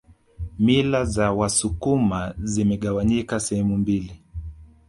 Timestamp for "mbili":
3.77-4.19